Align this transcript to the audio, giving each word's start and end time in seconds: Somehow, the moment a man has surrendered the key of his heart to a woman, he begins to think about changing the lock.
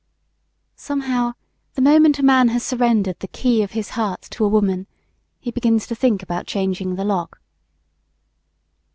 Somehow, 0.77 1.33
the 1.75 1.81
moment 1.83 2.17
a 2.17 2.23
man 2.23 2.47
has 2.47 2.63
surrendered 2.63 3.19
the 3.19 3.27
key 3.27 3.61
of 3.61 3.73
his 3.73 3.89
heart 3.91 4.23
to 4.31 4.43
a 4.43 4.47
woman, 4.49 4.87
he 5.39 5.51
begins 5.51 5.85
to 5.85 5.95
think 5.95 6.23
about 6.23 6.47
changing 6.47 6.95
the 6.95 7.05
lock. 7.05 7.39